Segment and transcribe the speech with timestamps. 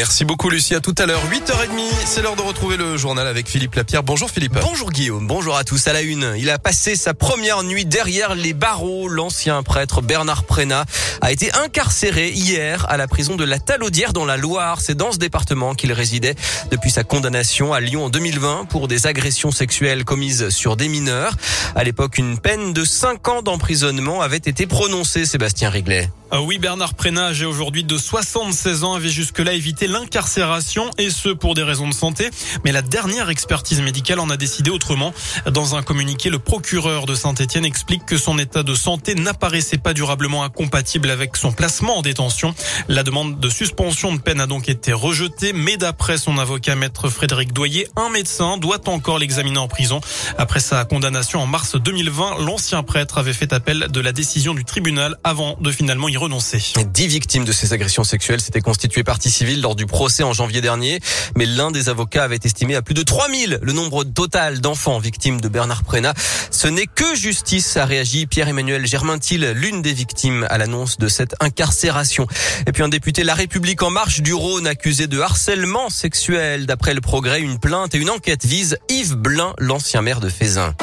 [0.00, 1.20] Merci beaucoup Lucie, à tout à l'heure.
[1.30, 4.02] 8h30, c'est l'heure de retrouver le journal avec Philippe Lapierre.
[4.02, 4.58] Bonjour Philippe.
[4.62, 5.88] Bonjour Guillaume, bonjour à tous.
[5.88, 9.08] À la une, il a passé sa première nuit derrière les barreaux.
[9.08, 10.86] L'ancien prêtre Bernard Prénat
[11.20, 14.80] a été incarcéré hier à la prison de la Talaudière dans la Loire.
[14.80, 16.34] C'est dans ce département qu'il résidait
[16.70, 21.34] depuis sa condamnation à Lyon en 2020 pour des agressions sexuelles commises sur des mineurs.
[21.76, 26.08] À l'époque, une peine de 5 ans d'emprisonnement avait été prononcée, Sébastien Riglet.
[26.32, 31.28] Ah oui, Bernard Prénat, âgé aujourd'hui de 76 ans, avait jusque-là évité l'incarcération et ce
[31.30, 32.30] pour des raisons de santé.
[32.64, 35.12] Mais la dernière expertise médicale en a décidé autrement.
[35.50, 39.92] Dans un communiqué, le procureur de Saint-Etienne explique que son état de santé n'apparaissait pas
[39.92, 42.54] durablement incompatible avec son placement en détention.
[42.86, 47.08] La demande de suspension de peine a donc été rejetée, mais d'après son avocat maître
[47.08, 50.00] Frédéric Doyer, un médecin doit encore l'examiner en prison.
[50.38, 54.64] Après sa condamnation en mars 2020, l'ancien prêtre avait fait appel de la décision du
[54.64, 56.62] tribunal avant de finalement y renoncer.
[56.92, 60.60] Dix victimes de ces agressions sexuelles s'étaient constituées partie civile lors du procès en janvier
[60.60, 61.00] dernier,
[61.36, 65.40] mais l'un des avocats avait estimé à plus de 3000 le nombre total d'enfants victimes
[65.40, 66.14] de Bernard Prénat.
[66.50, 71.34] Ce n'est que justice, a réagi Pierre-Emmanuel Germaintil, l'une des victimes à l'annonce de cette
[71.40, 72.26] incarcération.
[72.66, 76.66] Et puis un député La République en marche du Rhône accusé de harcèlement sexuel.
[76.66, 80.74] D'après le progrès, une plainte et une enquête visent Yves Blin, l'ancien maire de Fézin.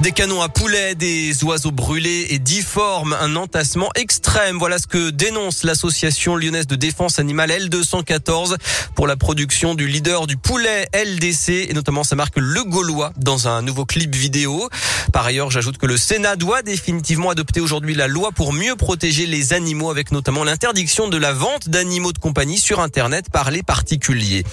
[0.00, 4.56] Des canons à poulet, des oiseaux brûlés et difformes, un entassement extrême.
[4.58, 8.56] Voilà ce que dénonce l'association lyonnaise de défense animale L214
[8.94, 13.46] pour la production du leader du poulet LDC et notamment sa marque Le Gaulois dans
[13.46, 14.70] un nouveau clip vidéo.
[15.12, 19.26] Par ailleurs, j'ajoute que le Sénat doit définitivement adopter aujourd'hui la loi pour mieux protéger
[19.26, 23.62] les animaux avec notamment l'interdiction de la vente d'animaux de compagnie sur Internet par les
[23.62, 24.44] particuliers.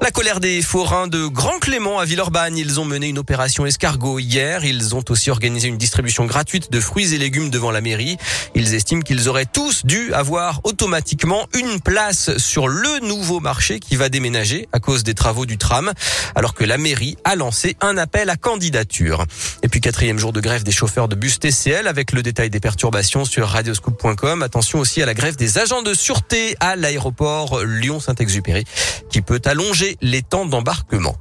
[0.00, 2.56] La colère des forains de Grand Clément à Villeurbanne.
[2.56, 4.64] Ils ont mené une opération escargot hier.
[4.64, 8.16] Ils ont aussi organisé une distribution gratuite de fruits et légumes devant la mairie.
[8.54, 13.96] Ils estiment qu'ils auraient tous dû avoir automatiquement une place sur le nouveau marché qui
[13.96, 15.92] va déménager à cause des travaux du tram,
[16.34, 19.24] alors que la mairie a lancé un appel à candidature.
[19.62, 22.60] Et puis quatrième jour de grève des chauffeurs de bus TCL avec le détail des
[22.60, 24.42] perturbations sur radioscoop.com.
[24.42, 28.64] Attention aussi à la grève des agents de sûreté à l'aéroport Lyon-Saint-Exupéry
[29.10, 31.16] qui peut allonger les temps d'embarquement.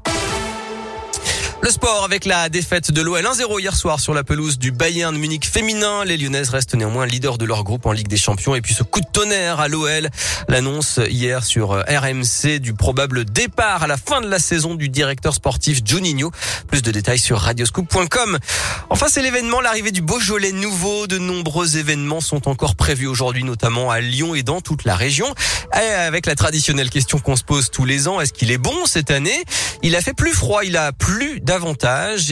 [1.64, 5.16] Le sport avec la défaite de l'OL 1-0 hier soir sur la pelouse du Bayern
[5.16, 6.04] Munich féminin.
[6.06, 8.56] Les Lyonnaises restent néanmoins leaders de leur groupe en Ligue des Champions.
[8.56, 10.10] Et puis ce coup de tonnerre à l'OL,
[10.48, 14.90] l'annonce hier sur euh, RMC du probable départ à la fin de la saison du
[14.90, 16.32] directeur sportif Juninho.
[16.68, 18.40] Plus de détails sur radioscoop.com.
[18.90, 21.06] Enfin, c'est l'événement, l'arrivée du Beaujolais nouveau.
[21.06, 25.28] De nombreux événements sont encore prévus aujourd'hui, notamment à Lyon et dans toute la région.
[25.76, 28.88] Et avec la traditionnelle question qu'on se pose tous les ans, est-ce qu'il est bon
[28.88, 29.44] cette année?
[29.84, 31.40] Il a fait plus froid, il a plu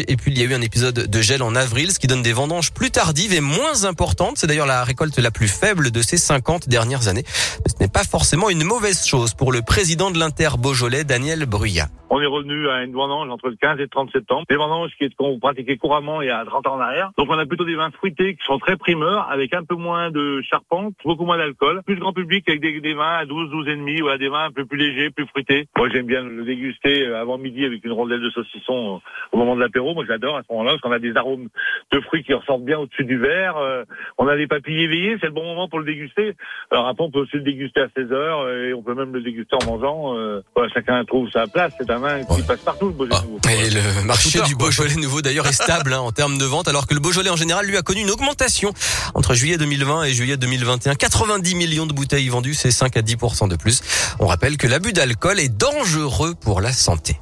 [0.07, 2.21] Et puis il y a eu un épisode de gel en avril, ce qui donne
[2.21, 4.37] des vendanges plus tardives et moins importantes.
[4.37, 7.25] C'est d'ailleurs la récolte la plus faible de ces 50 dernières années.
[7.65, 11.45] Mais ce n'est pas forcément une mauvaise chose pour le président de l'Inter Beaujolais, Daniel
[11.45, 11.89] Bruyat.
[12.11, 14.43] On est revenu à une vendange entre le 15 et le 30 septembre.
[14.49, 17.11] Des vendanges qui qu'on pratiquait couramment il y a 30 ans en arrière.
[17.17, 20.09] Donc on a plutôt des vins fruités qui sont très primeurs, avec un peu moins
[20.09, 23.67] de charpente, beaucoup moins d'alcool, plus grand public avec des, des, vins à 12, 12
[23.67, 25.67] et demi, voilà, des vins un peu plus légers, plus fruités.
[25.77, 28.99] Moi j'aime bien le déguster euh, avant midi avec une rondelle de saucisson euh,
[29.31, 29.93] au moment de l'apéro.
[29.93, 31.49] Moi j'adore à ce moment-là parce qu'on a des arômes
[31.91, 33.57] de fruits qui ressortent bien au-dessus du verre.
[33.57, 33.83] Euh,
[34.17, 36.33] on a des papilles éveillées, c'est le bon moment pour le déguster.
[36.71, 39.21] Alors après on peut aussi le déguster à 16 heures et on peut même le
[39.21, 40.15] déguster en mangeant.
[40.55, 41.75] Voilà, chacun trouve sa place.
[41.99, 43.23] Vin qui passe partout le Beaujolais ah.
[43.23, 43.39] nouveau.
[43.49, 46.87] Et le marché du Beaujolais nouveau d'ailleurs est stable hein, en termes de vente alors
[46.87, 48.73] que le Beaujolais en général lui a connu une augmentation
[49.13, 50.95] entre juillet 2020 et juillet 2021.
[50.95, 53.81] 90 millions de bouteilles vendues, c'est 5 à 10% de plus.
[54.19, 57.19] On rappelle que l'abus d'alcool est dangereux pour la santé.